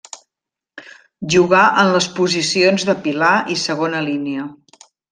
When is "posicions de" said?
2.21-2.99